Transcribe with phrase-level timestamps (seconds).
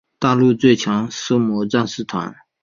[0.17, 2.35] 大陆最强的狩魔战士团。